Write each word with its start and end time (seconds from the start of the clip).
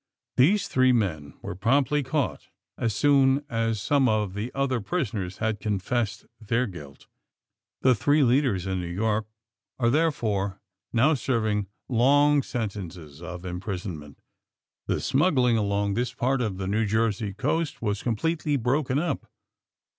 These 0.35 0.67
three 0.67 0.91
men 0.91 1.35
were 1.43 1.53
promptly 1.53 2.01
caught 2.01 2.47
as 2.75 2.95
soon 2.95 3.45
as 3.49 3.79
some 3.79 4.09
of 4.09 4.33
the 4.33 4.51
other 4.55 4.81
prisoners 4.81 5.37
had 5.37 5.59
confessed 5.59 6.25
their 6.39 6.65
guilt. 6.65 7.05
The 7.83 7.93
three 7.93 8.23
leaders 8.23 8.65
in 8.65 8.81
New 8.81 8.87
York 8.87 9.27
are 9.77 9.91
therefore 9.91 10.59
now 10.91 11.13
serving 11.13 11.67
long 11.87 12.41
sentences 12.41 13.21
of 13.21 13.45
imprisonment. 13.45 14.17
246 14.87 14.87
THE 14.87 14.93
SUBMAKINE 14.95 14.95
BOYS 14.95 14.95
The 14.95 15.01
smuggling 15.45 15.57
along 15.57 15.93
this 15.93 16.13
part 16.15 16.41
of 16.41 16.57
the 16.57 16.67
New 16.67 16.87
Jersey 16.87 17.33
coast 17.35 17.83
was 17.83 18.01
completely 18.01 18.57
broken 18.57 18.97
up. 18.97 19.29